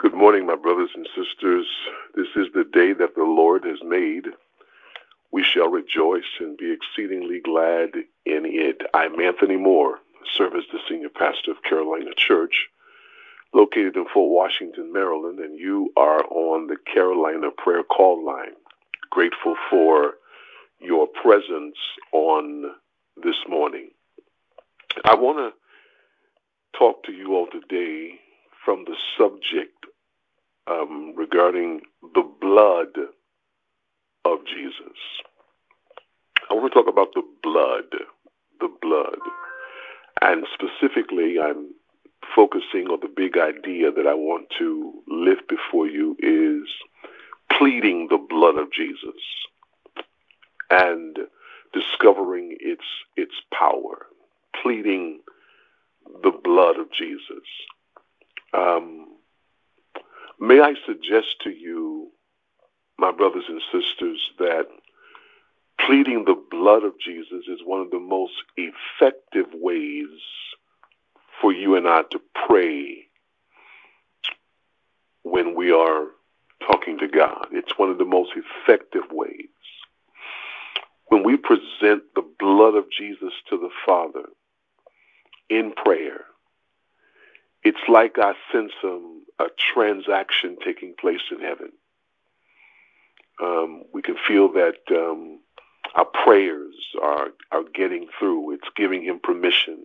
Good 0.00 0.14
morning, 0.14 0.46
my 0.46 0.56
brothers 0.56 0.88
and 0.94 1.06
sisters. 1.14 1.66
This 2.14 2.28
is 2.34 2.46
the 2.54 2.64
day 2.64 2.94
that 2.94 3.16
the 3.16 3.24
Lord 3.24 3.64
has 3.66 3.80
made. 3.84 4.28
We 5.30 5.44
shall 5.44 5.68
rejoice 5.68 6.38
and 6.40 6.56
be 6.56 6.72
exceedingly 6.72 7.38
glad 7.44 7.90
in 8.24 8.46
it. 8.46 8.80
I'm 8.94 9.20
Anthony 9.20 9.58
Moore, 9.58 9.98
serve 10.34 10.54
as 10.54 10.64
the 10.72 10.78
senior 10.88 11.10
pastor 11.10 11.50
of 11.50 11.62
Carolina 11.64 12.12
Church, 12.16 12.68
located 13.52 13.94
in 13.94 14.06
Fort 14.06 14.30
Washington, 14.30 14.90
Maryland, 14.90 15.38
and 15.38 15.58
you 15.58 15.92
are 15.98 16.24
on 16.24 16.68
the 16.68 16.78
Carolina 16.90 17.50
Prayer 17.54 17.82
Call 17.82 18.24
Line. 18.24 18.54
Grateful 19.10 19.54
for 19.68 20.14
your 20.80 21.08
presence 21.08 21.76
on 22.12 22.70
this 23.22 23.36
morning. 23.46 23.90
I 25.04 25.14
want 25.14 25.36
to 25.52 26.78
talk 26.78 27.04
to 27.04 27.12
you 27.12 27.34
all 27.34 27.48
today 27.48 28.18
from 28.64 28.84
the 28.84 28.96
subject 29.18 29.79
um, 30.66 31.14
regarding 31.16 31.80
the 32.14 32.28
blood 32.40 32.96
of 34.24 34.38
Jesus. 34.46 34.96
I 36.50 36.54
want 36.54 36.72
to 36.72 36.82
talk 36.82 36.88
about 36.92 37.14
the 37.14 37.22
blood, 37.42 37.84
the 38.60 38.68
blood. 38.82 39.18
And 40.20 40.46
specifically, 40.52 41.36
I'm 41.40 41.72
focusing 42.34 42.88
on 42.88 43.00
the 43.00 43.12
big 43.14 43.38
idea 43.38 43.90
that 43.90 44.06
I 44.06 44.14
want 44.14 44.48
to 44.58 44.92
lift 45.08 45.48
before 45.48 45.86
you 45.86 46.16
is 46.18 46.68
pleading 47.56 48.08
the 48.10 48.18
blood 48.18 48.56
of 48.56 48.72
Jesus 48.72 49.20
and 50.70 51.18
discovering 51.72 52.56
its 52.60 52.84
its 53.16 53.34
power, 53.52 54.06
pleading 54.62 55.20
the 56.22 56.32
blood 56.32 56.78
of 56.78 56.92
Jesus. 56.92 57.46
Um, 58.52 59.06
May 60.40 60.60
I 60.60 60.72
suggest 60.86 61.36
to 61.44 61.50
you, 61.50 62.10
my 62.98 63.12
brothers 63.12 63.44
and 63.46 63.60
sisters, 63.70 64.18
that 64.38 64.68
pleading 65.78 66.24
the 66.24 66.42
blood 66.50 66.82
of 66.82 66.94
Jesus 66.98 67.44
is 67.46 67.60
one 67.62 67.80
of 67.80 67.90
the 67.90 68.00
most 68.00 68.32
effective 68.56 69.46
ways 69.52 70.08
for 71.42 71.52
you 71.52 71.76
and 71.76 71.86
I 71.86 72.02
to 72.10 72.20
pray 72.46 73.04
when 75.22 75.54
we 75.54 75.72
are 75.72 76.06
talking 76.66 76.98
to 76.98 77.08
God. 77.08 77.48
It's 77.52 77.78
one 77.78 77.90
of 77.90 77.98
the 77.98 78.06
most 78.06 78.30
effective 78.34 79.04
ways. 79.12 79.48
When 81.08 81.22
we 81.22 81.36
present 81.36 82.02
the 82.14 82.26
blood 82.38 82.76
of 82.76 82.86
Jesus 82.90 83.32
to 83.50 83.58
the 83.58 83.70
Father 83.84 84.24
in 85.50 85.72
prayer, 85.72 86.24
it's 87.62 87.88
like 87.88 88.16
I 88.18 88.34
sense 88.52 88.72
some 88.80 89.24
a 89.38 89.46
transaction 89.56 90.56
taking 90.64 90.94
place 90.98 91.20
in 91.30 91.40
heaven. 91.40 91.72
Um, 93.42 93.84
we 93.94 94.02
can 94.02 94.16
feel 94.28 94.52
that 94.52 94.78
um, 94.90 95.40
our 95.94 96.04
prayers 96.04 96.74
are 97.02 97.28
are 97.50 97.64
getting 97.74 98.08
through. 98.18 98.52
It's 98.52 98.68
giving 98.76 99.02
him 99.02 99.20
permission 99.22 99.78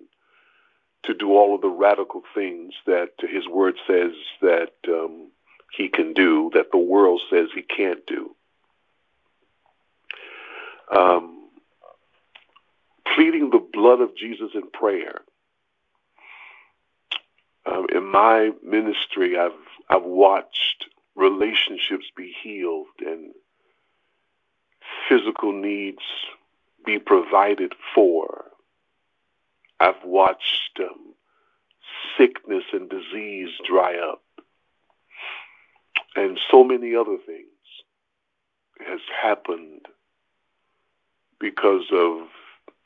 to 1.03 1.13
do 1.13 1.31
all 1.31 1.55
of 1.55 1.61
the 1.61 1.69
radical 1.69 2.23
things 2.33 2.73
that 2.85 3.11
his 3.19 3.47
word 3.47 3.75
says 3.87 4.11
that 4.41 4.73
um, 4.87 5.31
he 5.71 5.87
can 5.87 6.13
do, 6.13 6.49
that 6.53 6.71
the 6.71 6.77
world 6.77 7.21
says 7.29 7.47
he 7.53 7.61
can't 7.61 8.05
do. 8.07 8.35
Um, 10.95 11.49
pleading 13.15 13.49
the 13.51 13.65
blood 13.73 14.01
of 14.01 14.15
Jesus 14.17 14.51
in 14.53 14.69
prayer 14.71 15.21
um, 17.65 17.87
in 17.93 18.05
my 18.05 18.51
ministry, 18.63 19.37
I've 19.37 19.51
I've 19.89 20.03
watched 20.03 20.85
relationships 21.15 22.05
be 22.15 22.33
healed 22.43 22.87
and 22.99 23.31
physical 25.07 25.51
needs 25.51 26.01
be 26.85 26.99
provided 26.99 27.73
for. 27.93 28.45
I've 29.79 30.03
watched 30.03 30.79
um, 30.79 31.13
sickness 32.17 32.63
and 32.71 32.89
disease 32.89 33.49
dry 33.67 33.97
up, 33.97 34.21
and 36.15 36.39
so 36.51 36.63
many 36.63 36.95
other 36.95 37.17
things 37.25 37.45
has 38.87 38.99
happened 39.21 39.85
because 41.39 41.85
of 41.91 42.27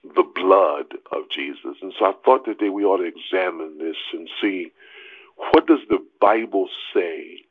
the 0.04 0.24
blood 0.24 0.94
of 1.12 1.30
Jesus. 1.30 1.78
And 1.82 1.94
so 1.98 2.06
I 2.06 2.14
thought 2.24 2.46
today 2.46 2.70
we 2.70 2.86
ought 2.86 2.98
to 2.98 3.04
examine 3.04 3.78
this 3.78 3.98
and 4.14 4.30
see 4.42 4.72
what 5.52 5.68
does 5.68 5.80
the 5.90 6.06
Bible 6.20 6.70
say 6.94 7.44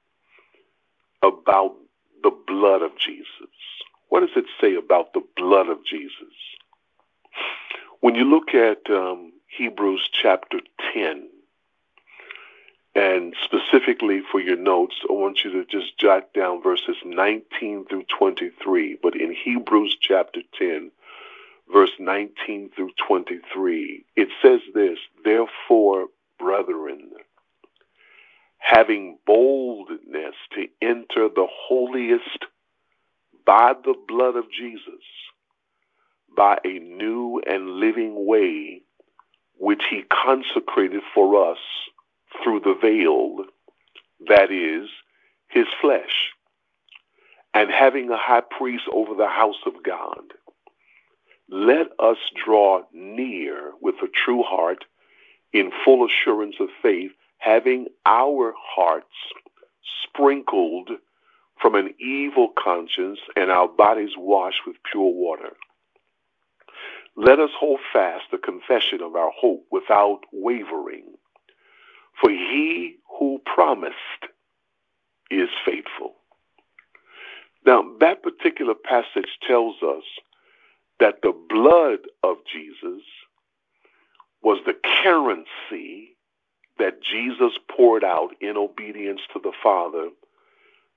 about 1.23 1.75
the 2.23 2.31
blood 2.47 2.83
of 2.83 2.93
Jesus? 2.99 3.27
What 4.09 4.21
does 4.21 4.37
it 4.37 4.47
say 4.61 4.75
about 4.75 5.13
the 5.13 5.23
blood 5.37 5.69
of 5.69 5.85
Jesus? 5.85 6.35
When 8.01 8.15
you 8.15 8.25
look 8.25 8.55
at 8.55 8.91
um, 8.91 9.33
Hebrews 9.57 10.09
chapter 10.13 10.61
10, 10.95 11.29
and 12.95 13.35
specifically 13.45 14.23
for 14.31 14.41
your 14.41 14.57
notes, 14.57 14.97
I 15.09 15.13
want 15.13 15.45
you 15.45 15.53
to 15.53 15.65
just 15.65 15.99
jot 15.99 16.33
down 16.35 16.63
verses 16.63 16.97
19 17.05 17.87
through 17.87 18.05
23. 18.19 18.99
But 19.03 19.15
in 19.15 19.35
Hebrews 19.35 19.97
chapter 20.01 20.41
10, 20.59 20.91
verse 21.73 21.93
19 21.99 22.71
through 22.75 22.91
23, 23.07 24.05
it 24.17 24.29
says 24.43 24.61
this 24.75 24.99
Therefore, 25.25 26.07
brethren, 26.39 27.11
having 28.59 29.19
boldness 29.27 30.35
to 30.55 30.67
enter 30.81 31.29
the 31.29 31.47
holiest 31.51 32.47
by 33.47 33.75
the 33.85 33.95
blood 34.07 34.37
of 34.37 34.51
Jesus, 34.51 35.03
by 36.37 36.59
a 36.65 36.79
new 36.79 37.41
and 37.47 37.77
living 37.77 38.27
way 38.27 38.83
which 39.59 39.83
he 39.91 40.03
consecrated 40.03 41.03
for 41.15 41.51
us 41.51 41.59
through 42.43 42.61
the 42.61 42.77
veil, 42.81 43.45
that 44.29 44.53
is, 44.53 44.89
his 45.49 45.67
flesh, 45.81 46.31
and 47.55 47.71
having 47.71 48.11
a 48.11 48.17
high 48.17 48.43
priest 48.43 48.85
over 48.93 49.15
the 49.15 49.29
house 49.29 49.61
of 49.67 49.83
God 49.83 50.35
let 51.49 51.89
us 51.99 52.19
draw 52.45 52.83
near 52.93 53.73
with 53.81 53.97
a 54.03 54.09
true 54.09 54.43
heart 54.43 54.85
in 55.53 55.73
full 55.85 56.07
assurance 56.07 56.57
of 56.61 56.69
faith, 56.83 57.13
having 57.39 57.87
our 58.05 58.55
hearts 58.57 59.07
sprinkled 60.05 60.91
from 61.61 61.75
an 61.75 61.95
evil 61.99 62.49
conscience 62.59 63.19
and 63.35 63.51
our 63.51 63.69
bodies 63.69 64.11
washed 64.17 64.61
with 64.67 64.77
pure 64.91 65.13
water. 65.13 65.57
Let 67.17 67.41
us 67.41 67.51
hold 67.59 67.81
fast 67.93 68.25
the 68.31 68.39
confession 68.39 69.01
of 69.03 69.17
our 69.17 69.31
hope 69.35 69.65
without 69.73 70.21
wavering, 70.33 71.05
for 72.21 72.31
he 72.31 72.97
who 73.19 73.41
promised 73.45 73.97
is 75.31 75.49
faithful. 75.65 76.15
Now, 77.67 77.85
that 78.01 78.23
particular 78.23 78.75
passage 78.75 79.39
tells 79.47 79.77
us 79.83 80.05
that 81.01 81.23
the 81.23 81.33
blood 81.49 82.01
of 82.23 82.37
Jesus 82.53 83.03
was 84.43 84.59
the 84.67 84.77
currency 85.03 86.17
that 86.79 87.03
Jesus 87.03 87.53
poured 87.71 88.05
out 88.05 88.31
in 88.41 88.57
obedience 88.57 89.21
to 89.33 89.41
the 89.43 89.53
Father 89.63 90.11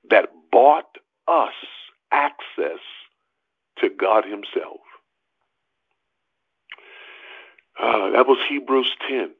that 0.09 0.29
bought 0.51 0.97
us 1.28 1.53
access 2.12 2.79
to 3.79 3.89
God 3.89 4.25
Himself. 4.25 4.81
Uh, 7.79 8.12
that 8.12 8.28
was 8.28 8.38
Hebrews 8.47 8.91
10, 9.09 9.31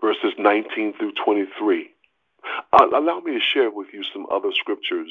verses 0.00 0.34
19 0.38 0.94
through 0.98 1.12
23. 1.24 1.90
Uh, 2.72 2.86
allow 2.94 3.20
me 3.20 3.32
to 3.32 3.40
share 3.40 3.70
with 3.70 3.88
you 3.92 4.04
some 4.12 4.26
other 4.30 4.50
scriptures 4.52 5.10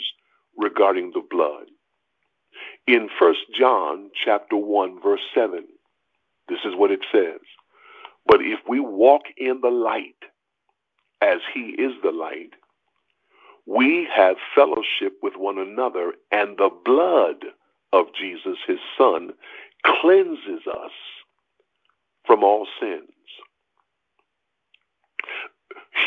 regarding 0.58 1.12
the 1.12 1.22
blood. 1.30 1.66
In 2.88 3.10
First 3.20 3.42
John 3.58 4.12
chapter 4.26 4.58
1 4.58 5.02
verse 5.04 5.22
7, 5.36 5.66
this 6.50 6.60
is 6.66 6.76
what 6.76 6.92
it 6.92 7.02
says. 7.12 7.42
But 8.26 8.42
if 8.42 8.60
we 8.68 8.80
walk 8.80 9.24
in 9.38 9.62
the 9.62 9.70
light 9.70 10.16
as 11.22 11.40
he 11.54 11.76
is 11.78 11.94
the 12.04 12.12
light, 12.12 12.52
we 13.66 14.08
have 14.16 14.38
fellowship 14.56 15.18
with 15.22 15.34
one 15.36 15.58
another, 15.58 16.14
and 16.32 16.58
the 16.58 16.72
blood 16.86 17.46
of 17.94 18.08
Jesus, 18.20 18.58
his 18.68 18.80
son, 18.98 19.32
cleanses 19.86 20.66
us 20.72 20.92
from 22.26 22.44
all 22.44 22.68
sins. 22.80 23.10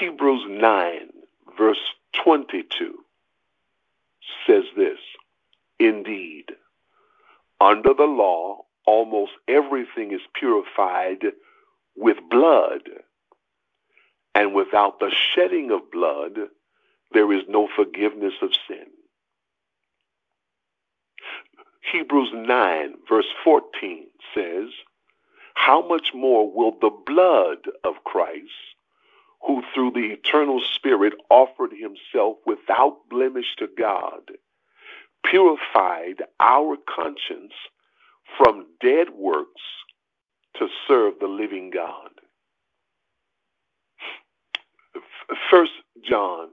Hebrews 0.00 0.44
9, 0.48 1.10
verse 1.58 1.78
22 2.24 2.94
says 4.46 4.64
this 4.76 4.98
Indeed, 5.78 6.49
under 7.60 7.94
the 7.94 8.04
law, 8.04 8.64
almost 8.86 9.32
everything 9.48 10.12
is 10.12 10.20
purified 10.34 11.24
with 11.96 12.16
blood. 12.30 12.82
And 14.34 14.54
without 14.54 15.00
the 15.00 15.10
shedding 15.34 15.70
of 15.70 15.90
blood, 15.90 16.38
there 17.12 17.32
is 17.32 17.42
no 17.48 17.68
forgiveness 17.74 18.34
of 18.42 18.50
sin. 18.68 18.86
Hebrews 21.92 22.30
9, 22.34 22.94
verse 23.08 23.26
14 23.44 24.06
says, 24.34 24.68
How 25.54 25.86
much 25.86 26.12
more 26.14 26.50
will 26.52 26.72
the 26.80 26.96
blood 27.06 27.58
of 27.84 28.04
Christ, 28.04 28.50
who 29.46 29.62
through 29.74 29.92
the 29.92 30.12
eternal 30.12 30.60
Spirit 30.74 31.14
offered 31.30 31.72
himself 31.72 32.38
without 32.46 33.08
blemish 33.10 33.56
to 33.58 33.68
God, 33.76 34.30
purified 35.30 36.24
our 36.40 36.76
conscience 36.94 37.52
from 38.38 38.66
dead 38.82 39.08
works 39.14 39.62
to 40.58 40.68
serve 40.88 41.14
the 41.20 41.28
living 41.28 41.70
God? 41.74 42.10
First 45.50 45.72
John. 46.08 46.48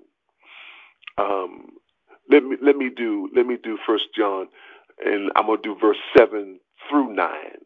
Um, 1.18 1.70
let 2.32 2.44
me 2.44 2.58
let 2.62 2.78
me 2.78 2.90
do 2.96 3.30
let 3.36 3.46
me 3.48 3.58
do 3.64 3.78
First 3.88 4.06
John, 4.18 4.48
and 5.06 5.32
I'm 5.36 5.48
gonna 5.48 5.62
do 5.64 5.78
verse 5.80 5.98
seven 6.18 6.60
through 6.90 7.14
nine. 7.16 7.60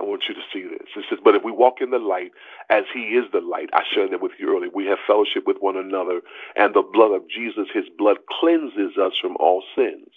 I 0.00 0.04
want 0.04 0.24
you 0.28 0.34
to 0.34 0.40
see 0.52 0.62
this. 0.62 0.88
It 0.96 1.04
says, 1.10 1.20
But 1.24 1.36
if 1.36 1.44
we 1.44 1.52
walk 1.52 1.76
in 1.80 1.90
the 1.90 1.98
light 2.00 2.32
as 2.70 2.84
he 2.94 3.00
is 3.16 3.26
the 3.32 3.40
light, 3.40 3.70
I 3.74 3.82
shared 3.94 4.12
that 4.12 4.22
with 4.22 4.32
you 4.40 4.56
earlier, 4.56 4.70
we 4.74 4.86
have 4.86 4.98
fellowship 5.06 5.44
with 5.46 5.58
one 5.60 5.76
another, 5.76 6.22
and 6.56 6.74
the 6.74 6.82
blood 6.82 7.12
of 7.12 7.28
Jesus, 7.28 7.68
his 7.74 7.84
blood 7.98 8.18
cleanses 8.40 8.98
us 9.00 9.12
from 9.20 9.36
all 9.40 9.62
sins. 9.76 10.08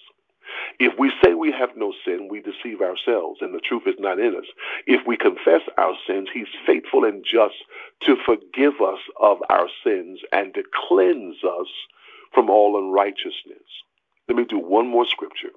If 0.79 0.97
we 0.99 1.11
say 1.23 1.33
we 1.33 1.51
have 1.51 1.71
no 1.75 1.93
sin, 2.05 2.27
we 2.29 2.41
deceive 2.41 2.81
ourselves, 2.81 3.39
and 3.41 3.53
the 3.53 3.59
truth 3.59 3.83
is 3.87 3.95
not 3.99 4.19
in 4.19 4.35
us. 4.35 4.45
If 4.85 5.05
we 5.07 5.17
confess 5.17 5.61
our 5.77 5.93
sins, 6.07 6.29
he's 6.33 6.47
faithful 6.65 7.05
and 7.05 7.23
just 7.23 7.55
to 8.03 8.15
forgive 8.25 8.81
us 8.81 8.99
of 9.19 9.39
our 9.49 9.67
sins 9.83 10.19
and 10.31 10.53
to 10.53 10.63
cleanse 10.87 11.37
us 11.43 11.67
from 12.33 12.49
all 12.49 12.77
unrighteousness. 12.77 13.67
Let 14.27 14.37
me 14.37 14.45
do 14.45 14.59
one 14.59 14.87
more 14.87 15.05
scripture 15.05 15.51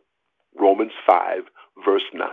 Romans 0.58 0.92
5, 1.06 1.44
verse 1.84 2.04
9. 2.12 2.28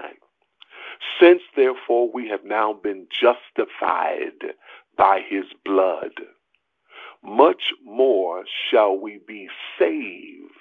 Since 1.19 1.41
therefore 1.55 2.11
we 2.11 2.29
have 2.29 2.43
now 2.45 2.73
been 2.73 3.07
justified 3.11 4.55
by 4.97 5.21
his 5.27 5.45
blood, 5.65 6.11
much 7.23 7.73
more 7.83 8.45
shall 8.69 8.97
we 8.97 9.19
be 9.27 9.49
saved 9.79 10.53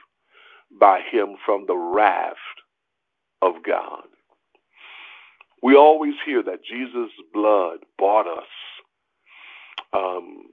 by 0.71 1.01
him 1.01 1.37
from 1.45 1.67
the 1.67 1.77
wrath 1.77 2.35
of 3.43 3.63
God. 3.65 4.05
We 5.63 5.75
always 5.77 6.15
hear 6.25 6.43
that 6.43 6.65
Jesus' 6.65 7.11
blood 7.33 7.79
bought 7.99 8.27
us, 8.27 8.49
um, 9.93 10.45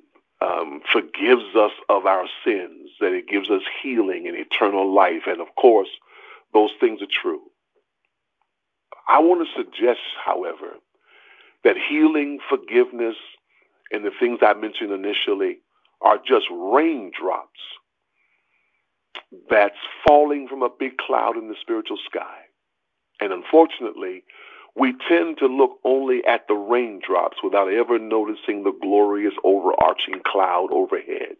um, 0.41 0.81
forgives 0.91 1.55
us 1.55 1.71
of 1.89 2.05
our 2.05 2.27
sins, 2.45 2.89
that 2.99 3.13
it 3.13 3.27
gives 3.27 3.49
us 3.49 3.61
healing 3.81 4.27
and 4.27 4.37
eternal 4.37 4.93
life. 4.93 5.23
And 5.27 5.41
of 5.41 5.47
course, 5.55 5.89
those 6.53 6.71
things 6.79 7.01
are 7.01 7.07
true. 7.21 7.41
I 9.07 9.19
want 9.19 9.47
to 9.47 9.63
suggest, 9.63 9.99
however, 10.23 10.75
that 11.63 11.75
healing, 11.77 12.39
forgiveness, 12.49 13.15
and 13.91 14.05
the 14.05 14.11
things 14.19 14.39
I 14.41 14.53
mentioned 14.53 14.91
initially 14.91 15.59
are 16.01 16.17
just 16.17 16.45
raindrops 16.51 17.59
that's 19.49 19.77
falling 20.07 20.47
from 20.47 20.63
a 20.63 20.69
big 20.69 20.97
cloud 20.97 21.37
in 21.37 21.47
the 21.47 21.55
spiritual 21.61 21.97
sky. 22.09 22.39
And 23.19 23.31
unfortunately, 23.31 24.23
we 24.75 24.93
tend 25.07 25.37
to 25.37 25.47
look 25.47 25.79
only 25.83 26.25
at 26.25 26.47
the 26.47 26.55
raindrops 26.55 27.37
without 27.43 27.71
ever 27.71 27.99
noticing 27.99 28.63
the 28.63 28.77
glorious 28.81 29.33
overarching 29.43 30.21
cloud 30.25 30.69
overhead. 30.71 31.37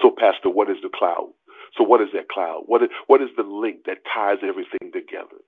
So, 0.00 0.10
Pastor, 0.10 0.48
what 0.48 0.70
is 0.70 0.78
the 0.82 0.88
cloud? 0.88 1.30
So, 1.76 1.84
what 1.84 2.00
is 2.00 2.08
that 2.14 2.28
cloud? 2.28 2.62
What 2.66 2.82
is, 2.82 2.88
what 3.06 3.22
is 3.22 3.28
the 3.36 3.42
link 3.42 3.84
that 3.86 3.98
ties 4.12 4.38
everything 4.42 4.92
together? 4.92 5.38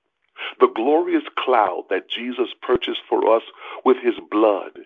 The 0.61 0.69
glorious 0.75 1.25
cloud 1.39 1.85
that 1.91 2.11
Jesus 2.11 2.49
purchased 2.61 3.01
for 3.09 3.35
us 3.37 3.43
with 3.85 3.97
his 4.03 4.15
blood 4.31 4.79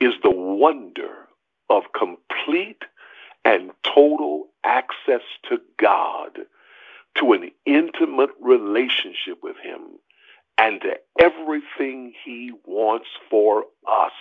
is 0.00 0.12
the 0.22 0.30
wonder 0.30 1.28
of 1.70 1.84
complete 1.96 2.82
and 3.44 3.70
total 3.82 4.48
access 4.64 5.22
to 5.48 5.58
God, 5.78 6.38
to 7.16 7.32
an 7.32 7.50
intimate 7.66 8.30
relationship 8.40 9.38
with 9.42 9.56
Him, 9.62 9.80
and 10.58 10.80
to 10.82 10.94
everything 11.18 12.12
He 12.24 12.52
wants 12.66 13.08
for 13.30 13.64
us. 13.88 14.12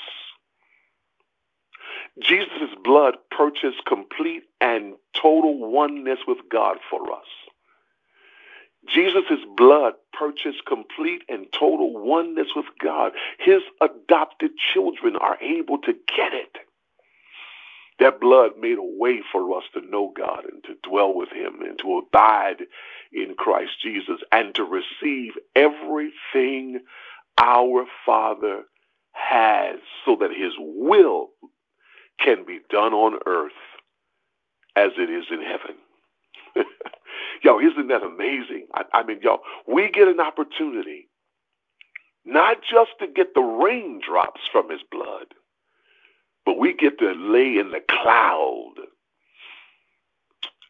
Jesus' 2.21 2.75
blood 2.83 3.15
purchased 3.31 3.85
complete 3.85 4.43
and 4.61 4.95
total 5.13 5.71
oneness 5.71 6.19
with 6.27 6.39
God 6.51 6.77
for 6.89 7.11
us. 7.11 7.25
Jesus' 8.87 9.45
blood 9.57 9.93
purchased 10.13 10.65
complete 10.65 11.23
and 11.29 11.45
total 11.51 11.93
oneness 11.93 12.47
with 12.55 12.65
God. 12.81 13.11
His 13.37 13.61
adopted 13.81 14.51
children 14.73 15.15
are 15.17 15.37
able 15.41 15.77
to 15.79 15.93
get 15.93 16.33
it. 16.33 16.57
That 17.99 18.19
blood 18.21 18.51
made 18.59 18.77
a 18.77 18.83
way 18.83 19.21
for 19.31 19.57
us 19.57 19.63
to 19.73 19.81
know 19.81 20.13
God 20.15 20.45
and 20.51 20.63
to 20.65 20.89
dwell 20.89 21.13
with 21.15 21.29
Him 21.31 21.61
and 21.61 21.79
to 21.79 21.99
abide 21.99 22.63
in 23.13 23.35
Christ 23.37 23.73
Jesus 23.83 24.19
and 24.31 24.55
to 24.55 24.63
receive 24.65 25.33
everything 25.55 26.81
our 27.39 27.85
Father 28.05 28.63
has 29.13 29.79
so 30.05 30.17
that 30.21 30.31
His 30.31 30.53
will 30.59 31.29
can 32.19 32.45
be 32.45 32.59
done 32.69 32.93
on 32.93 33.19
earth 33.25 33.51
as 34.75 34.91
it 34.97 35.09
is 35.09 35.25
in 35.31 35.41
heaven. 35.41 35.77
y'all, 37.43 37.59
isn't 37.59 37.87
that 37.89 38.03
amazing? 38.03 38.67
I, 38.73 38.83
I 38.93 39.03
mean, 39.03 39.19
y'all, 39.23 39.41
we 39.67 39.89
get 39.91 40.07
an 40.07 40.19
opportunity 40.21 41.09
not 42.25 42.57
just 42.61 42.91
to 42.99 43.07
get 43.07 43.33
the 43.35 43.41
raindrops 43.41 44.41
from 44.51 44.69
His 44.71 44.81
blood 44.91 45.27
but 46.49 46.57
we 46.57 46.73
get 46.73 46.97
to 46.97 47.11
lay 47.11 47.59
in 47.59 47.69
the 47.69 47.83
cloud 47.87 48.73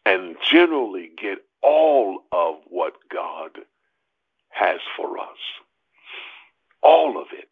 and 0.06 0.36
generally 0.44 1.10
get 1.18 1.38
all 1.64 2.26
of 2.34 2.56
what 2.68 2.96
God 3.10 3.60
has 4.50 4.82
for 4.98 5.18
us. 5.18 5.38
All 6.84 7.18
of 7.18 7.28
it. 7.32 7.48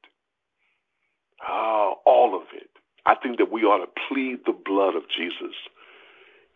Uh, 1.42 1.92
all 2.06 2.36
of 2.36 2.48
it. 2.54 2.70
I 3.06 3.16
think 3.16 3.38
that 3.38 3.50
we 3.50 3.64
ought 3.64 3.78
to 3.78 4.02
plead 4.10 4.40
the 4.46 4.52
blood 4.52 4.96
of 4.96 5.04
Jesus 5.08 5.56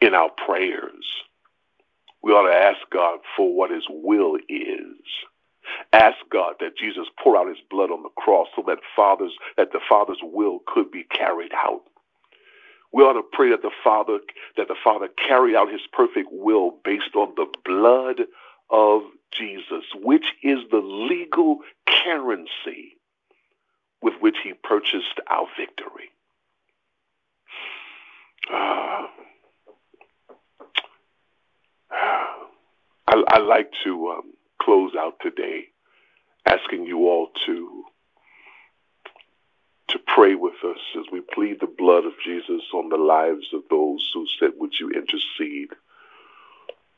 in 0.01 0.13
our 0.13 0.29
prayers. 0.45 1.05
We 2.21 2.33
ought 2.33 2.49
to 2.51 2.53
ask 2.53 2.79
God 2.91 3.19
for 3.37 3.55
what 3.55 3.71
his 3.71 3.85
will 3.89 4.35
is. 4.49 4.97
Ask 5.93 6.17
God 6.31 6.55
that 6.61 6.77
Jesus 6.77 7.07
pour 7.21 7.37
out 7.37 7.49
his 7.49 7.57
blood 7.69 7.91
on 7.91 8.03
the 8.03 8.09
cross 8.09 8.47
so 8.55 8.63
that 8.67 8.79
fathers 8.95 9.33
that 9.57 9.73
the 9.73 9.81
Father's 9.89 10.19
will 10.21 10.59
could 10.65 10.89
be 10.89 11.03
carried 11.03 11.51
out. 11.53 11.81
We 12.93 13.03
ought 13.03 13.13
to 13.13 13.23
pray 13.23 13.49
that 13.49 13.61
the 13.61 13.71
Father 13.83 14.19
that 14.57 14.67
the 14.69 14.75
Father 14.81 15.09
carry 15.09 15.55
out 15.55 15.71
his 15.71 15.81
perfect 15.91 16.29
will 16.31 16.77
based 16.83 17.15
on 17.15 17.33
the 17.35 17.47
blood 17.65 18.21
of 18.69 19.01
Jesus, 19.31 19.83
which 19.95 20.33
is 20.43 20.59
the 20.71 20.77
legal 20.77 21.59
currency 21.87 22.97
with 24.01 24.13
which 24.19 24.37
he 24.43 24.53
purchased 24.53 25.19
our 25.27 25.47
victory. 25.57 26.09
Uh, 28.51 29.07
I, 33.07 33.23
I, 33.27 33.39
like 33.39 33.71
to 33.83 34.09
um, 34.09 34.33
close 34.59 34.93
out 34.97 35.15
today 35.21 35.67
asking 36.45 36.85
you 36.85 37.07
all 37.07 37.29
to 37.45 37.83
to 39.89 39.99
pray 39.99 40.35
with 40.35 40.53
us 40.63 40.79
as 40.97 41.05
we 41.11 41.19
plead 41.33 41.59
the 41.59 41.67
blood 41.67 42.05
of 42.05 42.13
Jesus 42.23 42.61
on 42.73 42.87
the 42.87 42.97
lives 42.97 43.47
of 43.53 43.61
those 43.69 44.09
who 44.13 44.25
said, 44.39 44.51
Would 44.57 44.79
you 44.79 44.89
intercede 44.89 45.71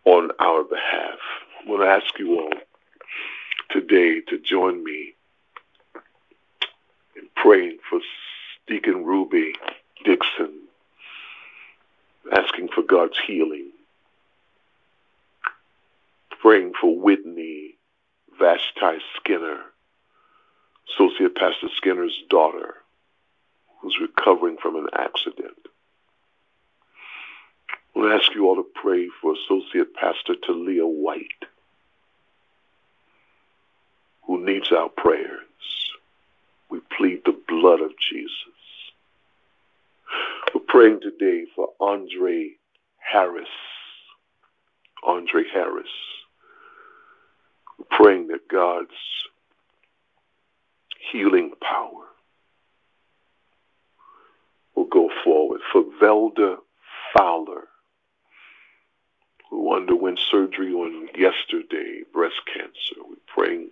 on 0.06 0.30
our 0.40 0.64
behalf? 0.64 1.18
I 1.66 1.70
want 1.70 1.82
to 1.82 1.88
ask 1.88 2.20
you 2.20 2.40
all 2.40 2.54
today 3.72 4.22
to 4.28 4.38
join 4.38 4.84
me 4.84 5.16
in 7.16 7.28
praying 7.36 7.80
for 7.90 8.00
Deacon 8.68 9.04
Ruby 9.04 9.54
Dixon, 10.06 10.54
asking 12.32 12.68
for 12.68 12.84
God's 12.84 13.18
healing 13.26 13.72
praying 16.44 16.74
for 16.80 17.00
Whitney 17.00 17.63
Vashti 18.44 19.02
Skinner, 19.16 19.60
Associate 20.90 21.34
Pastor 21.34 21.70
Skinner's 21.78 22.24
daughter, 22.30 22.74
who's 23.80 23.98
recovering 24.02 24.58
from 24.62 24.76
an 24.76 24.88
accident. 24.94 25.56
I 27.96 28.00
want 28.00 28.12
to 28.12 28.16
ask 28.16 28.36
you 28.36 28.46
all 28.46 28.58
to 28.58 28.66
pray 28.76 29.08
for 29.22 29.34
Associate 29.34 29.94
Pastor 29.94 30.36
Talia 30.46 30.86
White, 30.86 31.46
who 34.28 34.44
needs 34.44 34.74
our 34.74 34.90
prayers. 34.90 35.40
We 36.70 36.82
plead 36.98 37.22
the 37.24 37.40
blood 37.48 37.80
of 37.80 37.92
Jesus. 38.12 38.34
We're 40.54 40.60
praying 40.68 41.00
today 41.00 41.46
for 41.56 41.70
Andre 41.80 42.50
Harris, 42.98 43.48
Andre 45.02 45.44
Harris. 45.54 45.88
Praying 47.90 48.28
that 48.28 48.48
God's 48.48 48.92
healing 51.12 51.52
power 51.62 52.06
will 54.76 54.86
go 54.86 55.10
forward. 55.24 55.62
For 55.72 55.84
Velda 56.02 56.58
Fowler, 57.16 57.68
who 59.50 59.76
underwent 59.76 60.20
surgery 60.20 60.74
on 60.74 61.08
yesterday, 61.18 62.02
breast 62.12 62.42
cancer, 62.54 63.02
we're 63.08 63.16
praying 63.28 63.70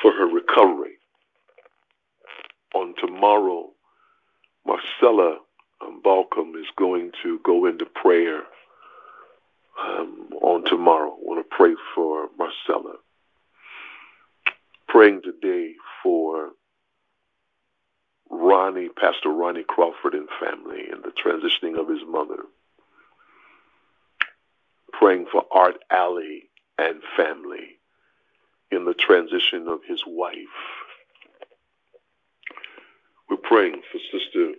for 0.00 0.12
her 0.12 0.26
recovery. 0.26 0.98
On 2.74 2.94
tomorrow, 2.98 3.70
Marcella 4.66 5.38
Balcom 6.04 6.56
is 6.56 6.66
going 6.76 7.12
to 7.22 7.38
go 7.44 7.66
into 7.66 7.84
prayer 7.84 8.42
um, 9.80 10.30
on 10.40 10.64
tomorrow. 10.64 11.10
I 11.10 11.16
want 11.20 11.44
to 11.44 11.56
pray 11.56 11.74
for 11.94 12.28
Marcella. 12.38 12.94
Praying 14.88 15.22
today 15.22 15.74
for 16.02 16.50
Ronnie, 18.30 18.88
Pastor 18.88 19.30
Ronnie 19.30 19.64
Crawford 19.66 20.14
and 20.14 20.28
family 20.40 20.84
and 20.90 21.02
the 21.02 21.10
transitioning 21.12 21.78
of 21.78 21.88
his 21.88 22.00
mother. 22.06 22.42
Praying 24.92 25.26
for 25.32 25.44
Art 25.50 25.76
Alley 25.90 26.50
and 26.78 27.02
family 27.16 27.78
in 28.70 28.84
the 28.84 28.94
transition 28.94 29.68
of 29.68 29.80
his 29.86 30.02
wife. 30.06 30.36
We're 33.28 33.36
praying 33.36 33.82
for 33.90 33.98
Sister 34.10 34.52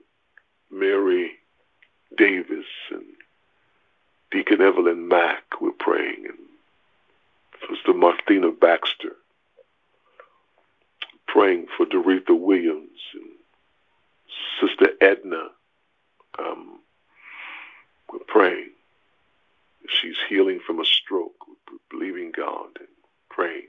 Mary 0.71 1.31
Davis 2.17 2.65
and 2.91 3.03
Deacon 4.33 4.61
Evelyn 4.61 5.07
Mack. 5.07 5.43
We're 5.61 5.71
praying 5.71 6.25
and 6.27 7.69
Sister 7.69 7.93
Martina 7.93 8.51
Baxter. 8.51 9.15
Praying 11.27 11.67
for 11.77 11.85
Doretha 11.85 12.37
Williams 12.37 12.99
and 13.13 13.29
Sister 14.59 14.93
Edna. 14.99 15.49
Um, 16.39 16.79
we're 18.11 18.19
praying. 18.27 18.71
She's 19.87 20.17
healing 20.27 20.59
from 20.65 20.79
a 20.79 20.85
stroke. 20.85 21.35
We're 21.47 21.77
believing 21.91 22.31
God 22.35 22.69
and 22.79 22.87
praying. 23.29 23.67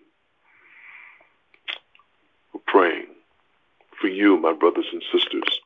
We're 2.55 2.61
praying 2.67 3.09
for 4.01 4.09
you, 4.09 4.39
my 4.39 4.55
brothers 4.55 4.87
and 4.93 5.03
sisters. 5.13 5.61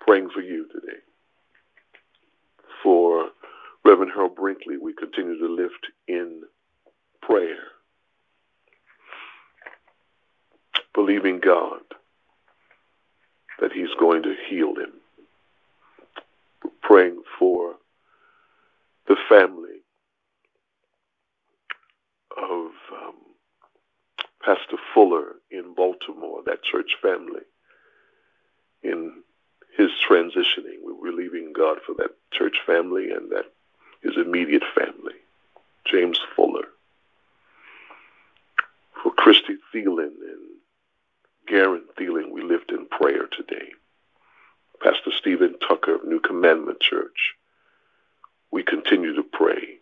Praying 0.00 0.30
for 0.30 0.40
you 0.40 0.66
today. 0.68 0.98
For 2.82 3.30
Reverend 3.84 4.12
Harold 4.14 4.36
Brinkley, 4.36 4.76
we 4.76 4.92
continue 4.92 5.38
to 5.38 5.48
lift 5.48 5.86
in 6.06 6.42
prayer. 7.22 7.64
Believing 10.94 11.40
God 11.40 11.80
that 13.60 13.72
He's 13.72 13.94
going 13.98 14.22
to 14.22 14.34
heal 14.48 14.74
him. 14.74 14.92
We're 16.64 16.70
praying 16.82 17.22
for 17.38 17.74
the 19.06 19.16
family 19.28 19.82
of 22.36 22.70
um, 22.92 23.14
Pastor 24.44 24.76
Fuller 24.94 25.36
in 25.50 25.74
Baltimore, 25.74 26.42
that 26.46 26.62
church 26.62 26.90
family, 27.02 27.42
in 28.82 29.22
his 29.78 29.90
transitioning. 30.10 30.82
We're 30.82 31.12
believing 31.12 31.52
God 31.56 31.78
for 31.86 31.94
that 31.98 32.10
church 32.32 32.56
family 32.66 33.10
and 33.10 33.30
that 33.30 33.44
his 34.02 34.16
immediate 34.16 34.64
family, 34.74 35.14
James 35.90 36.18
Fuller. 36.34 36.66
For 39.02 39.12
Christy 39.12 39.56
Thielen 39.72 40.16
and 40.20 40.58
Garen 41.46 41.84
Thielen, 41.96 42.32
we 42.32 42.42
lift 42.42 42.72
in 42.72 42.86
prayer 42.86 43.28
today. 43.28 43.68
Pastor 44.82 45.12
Stephen 45.16 45.54
Tucker 45.60 45.94
of 45.94 46.04
New 46.04 46.20
Commandment 46.20 46.80
Church, 46.80 47.34
we 48.50 48.64
continue 48.64 49.14
to 49.14 49.22
pray. 49.22 49.78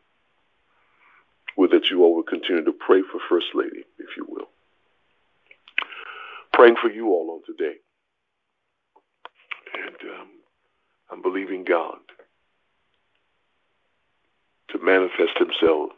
Would 1.57 1.71
that 1.71 1.89
you 1.89 2.05
all 2.05 2.15
will 2.15 2.23
continue 2.23 2.65
to 2.65 2.73
pray 2.73 3.01
for 3.01 3.19
First 3.31 3.49
Lady, 3.55 3.85
if 3.99 4.17
you 4.19 4.27
will. 4.29 4.49
Praying 6.53 6.77
for 6.81 6.91
you 6.91 7.09
all 7.09 7.31
on 7.31 7.43
today. 7.47 7.77
And 9.77 10.11
um, 10.21 10.29
I'm 11.11 11.23
believing 11.23 11.65
God 11.65 11.99
to 14.71 14.79
manifest 14.79 15.39
himself 15.39 15.91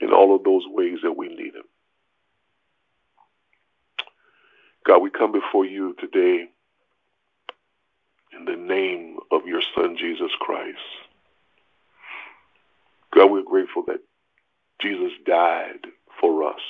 in 0.00 0.12
all 0.12 0.34
of 0.34 0.44
those 0.44 0.64
ways 0.66 0.98
that 1.02 1.16
we 1.16 1.28
need 1.28 1.54
him. 1.54 1.64
God, 4.84 4.98
we 4.98 5.10
come 5.10 5.32
before 5.32 5.64
you 5.64 5.94
today 5.98 6.46
in 8.36 8.44
the 8.44 8.56
name 8.56 9.16
of 9.30 9.46
your 9.46 9.62
Son, 9.74 9.96
Jesus 9.98 10.30
Christ. 10.40 10.78
God, 13.14 13.30
we're 13.30 13.42
grateful 13.42 13.84
that 13.86 14.00
Jesus 14.82 15.12
died 15.24 15.86
for 16.20 16.48
us, 16.48 16.60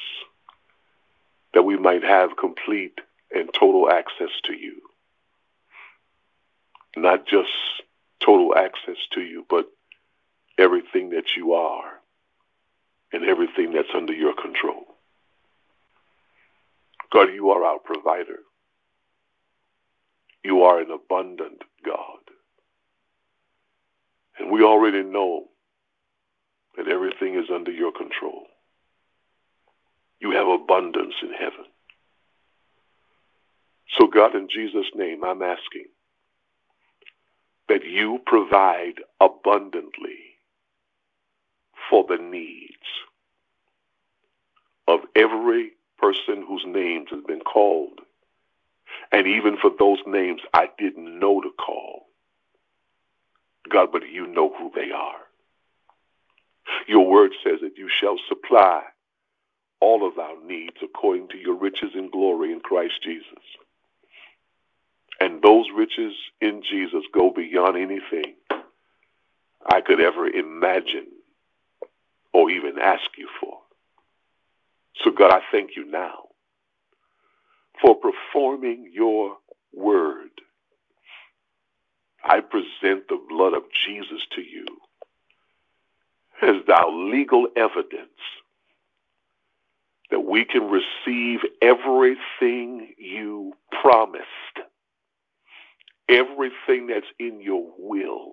that 1.55 1.63
we 1.63 1.77
might 1.77 2.05
have 2.05 2.37
complete 2.37 3.01
and 3.35 3.51
total 3.53 3.91
access 3.91 4.31
to 4.45 4.53
you. 4.55 4.81
Not 6.97 7.27
just 7.27 7.51
total 8.21 8.55
access 8.57 8.97
to 9.13 9.21
you, 9.21 9.45
but 9.49 9.67
everything 10.59 11.11
that 11.11 11.37
you 11.37 11.55
are 11.55 12.01
and 13.13 13.25
everything 13.25 13.73
that's 13.73 13.89
under 13.95 14.13
your 14.13 14.35
control. 14.35 14.85
God, 17.13 17.29
you 17.35 17.51
are 17.51 17.65
our 17.65 17.79
provider. 17.79 18.41
You 20.43 20.63
are 20.63 20.81
an 20.81 20.91
abundant 20.91 21.63
God. 21.85 22.19
And 24.39 24.51
we 24.51 24.63
already 24.63 25.03
know 25.03 25.45
that 26.77 26.89
everything 26.89 27.37
is 27.37 27.51
under 27.55 27.71
your 27.71 27.93
control. 27.93 28.47
You 30.21 30.33
have 30.33 30.49
abundance 30.49 31.15
in 31.23 31.33
heaven. 31.33 31.67
So, 33.99 34.07
God, 34.07 34.35
in 34.35 34.49
Jesus' 34.49 34.91
name, 34.95 35.25
I'm 35.25 35.43
asking 35.43 35.87
that 37.69 37.85
you 37.85 38.21
provide 38.27 38.95
abundantly 39.21 40.19
for 41.91 42.05
the 42.09 42.19
needs 42.23 42.73
of 44.89 45.01
every 45.17 45.73
person 45.99 46.45
whose 46.47 46.65
names 46.67 47.09
has 47.11 47.23
been 47.27 47.41
called, 47.41 48.01
and 49.13 49.27
even 49.27 49.57
for 49.61 49.71
those 49.79 49.99
names 50.07 50.43
I 50.53 50.69
didn't 50.79 51.19
know 51.19 51.41
to 51.41 51.51
call. 51.51 52.07
God, 53.71 53.91
but 53.93 54.03
you 54.11 54.27
know 54.27 54.53
who 54.59 54.71
they 54.75 54.91
are. 54.91 55.21
Your 56.87 57.07
word 57.07 57.33
says 57.43 57.61
that 57.63 57.79
you 57.79 57.89
shall 57.89 58.17
supply 58.29 58.83
all 59.81 60.07
of 60.07 60.19
our 60.19 60.43
needs 60.45 60.77
according 60.83 61.29
to 61.29 61.39
your 61.39 61.55
riches 61.57 61.91
and 61.95 62.11
glory 62.11 62.53
in 62.53 62.61
Christ 62.61 62.95
Jesus. 63.03 63.45
And 65.25 65.41
those 65.41 65.65
riches 65.75 66.13
in 66.43 66.63
Jesus 66.71 67.03
go 67.15 67.31
beyond 67.31 67.79
anything 67.79 68.35
I 69.67 69.81
could 69.81 69.99
ever 69.99 70.27
imagine 70.27 71.07
or 72.35 72.51
even 72.51 72.79
ask 72.79 73.05
you 73.17 73.27
for. 73.41 73.57
So, 75.03 75.11
God, 75.11 75.33
I 75.33 75.41
thank 75.51 75.77
you 75.77 75.91
now 75.91 76.25
for 77.81 77.97
performing 77.97 78.91
your 78.93 79.39
word. 79.73 80.29
I 82.23 82.41
present 82.41 83.09
the 83.09 83.19
blood 83.27 83.55
of 83.55 83.63
Jesus 83.87 84.21
to 84.35 84.43
you 84.43 84.67
as 86.43 86.67
thou 86.67 86.91
legal 87.11 87.49
evidence 87.57 88.11
that 90.11 90.21
we 90.21 90.45
can 90.45 90.65
receive 90.71 91.41
everything 91.63 92.93
you 92.99 93.55
promised 93.81 94.27
everything 96.09 96.89
that's 96.89 97.07
in 97.19 97.41
your 97.41 97.67
will. 97.79 98.33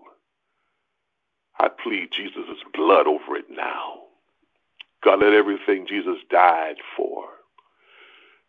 I 1.60 1.70
plead 1.70 2.10
Jesus' 2.16 2.64
blood 2.74 3.08
over 3.08 3.36
it 3.38 3.46
now. 3.50 4.02
God, 5.04 5.22
let 5.22 5.34
everything 5.34 5.86
Jesus 5.88 6.18
died 6.30 6.78
for, 6.96 7.26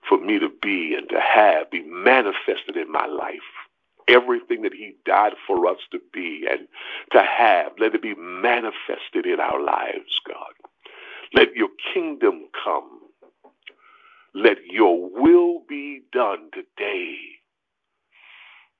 for 0.08 0.18
me 0.18 0.38
to 0.38 0.50
be 0.62 0.94
and 0.96 1.08
to 1.10 1.20
have, 1.20 1.70
be 1.70 1.82
manifested 1.82 2.76
in 2.76 2.90
my 2.90 3.06
life. 3.06 3.36
Everything 4.08 4.62
that 4.62 4.74
he 4.74 4.94
died 5.06 5.34
for 5.46 5.66
us 5.66 5.78
to 5.92 6.00
be 6.12 6.46
and 6.50 6.68
to 7.12 7.22
have, 7.22 7.72
let 7.78 7.94
it 7.94 8.02
be 8.02 8.14
manifested 8.16 9.26
in 9.26 9.40
our 9.40 9.62
lives, 9.62 10.20
God. 10.28 10.52
Let 11.34 11.54
your 11.54 11.68
kingdom 11.94 12.48
come. 12.64 13.00
Let 14.34 14.58
your 14.66 15.08
will 15.10 15.62
be 15.68 16.02
done 16.12 16.50
today 16.52 17.16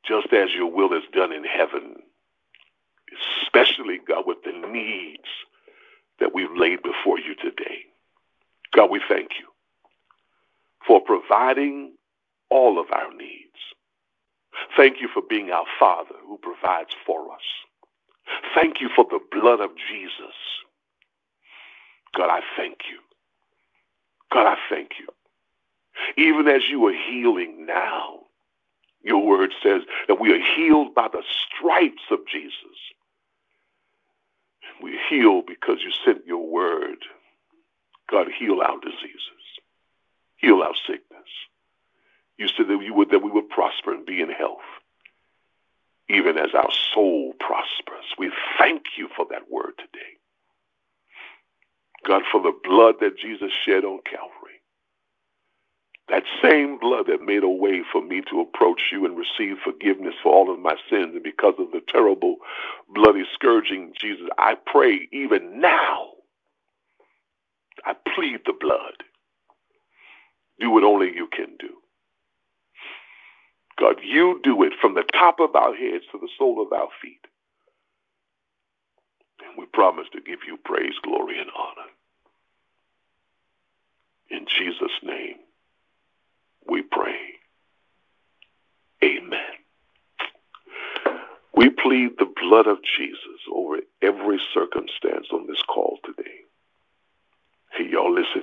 just 0.07 0.33
as 0.33 0.51
your 0.55 0.71
will 0.71 0.93
is 0.93 1.05
done 1.13 1.33
in 1.33 1.45
heaven, 1.45 1.97
especially 3.45 4.01
God, 4.07 4.25
with 4.27 4.39
the 4.45 4.53
needs 4.53 5.29
that 6.21 6.35
we've 6.35 6.55
laid 6.57 6.83
before 6.83 7.19
you 7.19 7.35
today. 7.35 7.85
God, 8.75 8.91
we 8.91 9.01
thank 9.09 9.31
you 9.39 9.47
for 10.87 11.01
providing 11.01 11.95
all 12.51 12.79
of 12.79 12.87
our 12.93 13.13
needs. 13.15 13.49
Thank 14.77 15.01
you 15.01 15.09
for 15.13 15.23
being 15.29 15.51
our 15.51 15.67
Father 15.79 16.15
who 16.27 16.39
provides 16.39 16.95
for 17.07 17.33
us. 17.33 17.41
Thank 18.55 18.81
you 18.81 18.89
for 18.95 19.07
the 19.11 19.21
blood 19.31 19.61
of 19.61 19.71
Jesus. 19.91 20.35
God, 22.17 22.31
I 22.31 22.41
thank 22.57 22.79
you. 22.91 22.99
God, 24.33 24.47
I 24.47 24.57
thank 24.69 24.93
you. 24.99 25.07
Even 26.17 26.49
as 26.49 26.63
you 26.69 26.87
are 26.87 26.93
healing 26.93 27.67
now, 27.67 28.21
your 29.05 29.25
word 29.25 29.53
says 29.63 29.83
that 30.09 30.21
we 30.21 30.33
are 30.33 30.41
healed 30.57 30.95
by 30.95 31.09
the 31.09 31.23
stripes 31.47 32.03
of 32.11 32.21
Jesus. 32.31 32.55
We're 34.81 34.99
healed 35.09 35.47
because 35.47 35.79
you 35.83 35.91
sent 36.05 36.27
your 36.27 36.47
word. 36.47 36.99
God, 38.11 38.29
heal 38.39 38.61
our 38.61 38.79
diseases, 38.81 39.45
heal 40.37 40.63
our 40.63 40.75
sickness. 40.87 41.29
You 42.37 42.49
said 42.49 42.69
that 42.69 42.83
you 42.83 42.95
would 42.95 43.11
that 43.11 43.23
we 43.23 43.31
would 43.31 43.49
prosper 43.49 43.95
and 43.95 44.05
be 44.05 44.21
in 44.21 44.31
health, 44.31 44.59
even 46.09 46.37
as 46.37 46.55
our 46.55 46.71
soul 46.93 47.35
prospers. 47.39 48.05
We 48.19 48.33
thank 48.59 48.83
you 48.99 49.09
for 49.17 49.27
that 49.31 49.51
word 49.51 49.73
today. 49.79 50.19
God, 52.05 52.23
for 52.31 52.43
the 52.43 52.53
blood 52.65 52.97
that 53.01 53.17
Jesus 53.17 53.53
shed 53.65 53.85
on 53.85 54.01
Calvary. 54.05 54.61
That 56.09 56.25
same 56.43 56.79
blood 56.79 57.07
that 57.07 57.23
made 57.23 57.45
a 57.45 57.49
way 57.49 57.83
for 57.91 58.03
me 58.03 58.23
to 58.29 58.41
you 58.93 59.05
and 59.07 59.17
receive 59.17 59.57
forgiveness 59.65 60.15
for 60.23 60.33
all 60.33 60.53
of 60.53 60.61
my 60.61 60.77
sins. 60.91 61.15
And 61.15 61.23
because 61.23 61.55
of 61.59 61.73
the 61.73 61.81
terrible 61.89 62.37
bloody 62.89 63.25
scourging, 63.35 63.93
Jesus, 63.99 64.29
I 64.39 64.55
pray 64.55 65.09
even 65.13 65.61
now, 65.61 66.11
I 67.85 67.95
plead 68.15 68.41
the 68.47 68.53
blood. 68.53 69.03
Do 70.61 70.71
what 70.71 70.85
only 70.85 71.09
you 71.15 71.27
can 71.27 71.57
do. 71.59 71.71
God, 73.81 73.97
you 74.05 74.41
do 74.45 74.63
it 74.63 74.75
from 74.81 74.95
the 74.95 75.05
top 75.13 75.41
of 75.41 75.57
our 75.57 75.75
heads 75.75 76.05
to 76.13 76.19
the 76.19 76.29
sole 76.39 76.63
of 76.63 76.73
our 76.73 76.89
feet. 77.01 77.27
And 79.45 79.59
we 79.59 79.67
promise 79.67 80.07
to 80.13 80.21
give 80.21 80.41
you 80.47 80.57
praise, 80.65 80.95
glory, 81.03 81.41
and 81.41 81.51
honor. 81.59 81.89
In 84.31 84.47
Jesus' 84.47 84.93
name 85.03 85.37
we 86.69 86.83
pray. 86.83 87.32
We 91.63 91.71
plead 91.71 92.19
the 92.19 92.27
blood 92.43 92.67
of 92.67 92.79
Jesus 92.99 93.39
over 93.49 93.77
every 94.03 94.41
circumstance 94.53 95.29
on 95.33 95.47
this 95.47 95.63
call 95.63 96.01
today. 96.05 96.41
Hey, 97.71 97.89
y'all, 97.89 98.13
listen. 98.13 98.43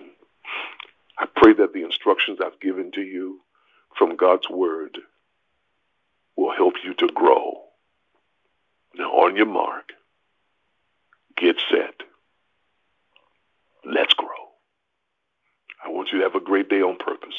I 1.17 1.25
pray 1.35 1.51
that 1.55 1.73
the 1.73 1.83
instructions 1.83 2.39
I've 2.41 2.61
given 2.61 2.91
to 2.93 3.01
you 3.01 3.41
from 3.97 4.15
God's 4.15 4.49
word 4.49 4.99
will 6.37 6.55
help 6.55 6.75
you 6.81 6.93
to 6.93 7.07
grow. 7.07 7.57
Now, 8.95 9.11
on 9.11 9.35
your 9.35 9.47
mark, 9.47 9.91
get 11.35 11.57
set. 11.69 11.95
Let's 13.83 14.13
grow. 14.13 14.29
I 15.83 15.89
want 15.89 16.07
you 16.13 16.19
to 16.19 16.23
have 16.23 16.35
a 16.35 16.39
great 16.39 16.69
day 16.69 16.81
on 16.81 16.95
purpose. 16.95 17.35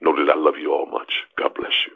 Know 0.00 0.16
that 0.16 0.34
I 0.34 0.36
love 0.36 0.58
you 0.58 0.72
all 0.72 0.86
much. 0.86 1.12
God 1.38 1.54
bless 1.54 1.74
you. 1.86 1.94